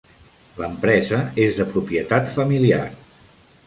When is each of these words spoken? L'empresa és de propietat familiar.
L'empresa 0.61 1.21
és 1.45 1.61
de 1.61 1.69
propietat 1.77 2.35
familiar. 2.41 2.85